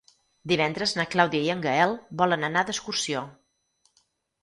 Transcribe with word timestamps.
Divendres 0.51 0.93
na 0.99 1.05
Clàudia 1.11 1.45
i 1.49 1.53
en 1.55 1.63
Gaël 1.67 1.95
volen 2.25 2.51
anar 2.51 2.67
d'excursió. 2.71 3.25